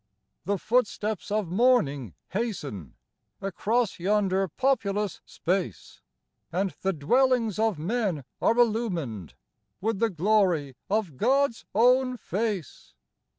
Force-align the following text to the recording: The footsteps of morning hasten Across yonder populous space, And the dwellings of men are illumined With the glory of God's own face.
The 0.45 0.57
footsteps 0.57 1.29
of 1.29 1.51
morning 1.51 2.15
hasten 2.29 2.95
Across 3.39 3.99
yonder 3.99 4.47
populous 4.47 5.21
space, 5.25 6.01
And 6.51 6.71
the 6.81 6.91
dwellings 6.91 7.59
of 7.59 7.77
men 7.77 8.23
are 8.41 8.57
illumined 8.57 9.35
With 9.79 9.99
the 9.99 10.09
glory 10.09 10.75
of 10.89 11.17
God's 11.17 11.65
own 11.75 12.17
face. 12.17 12.95